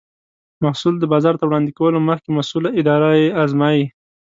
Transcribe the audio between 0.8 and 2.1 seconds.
د بازار ته وړاندې کولو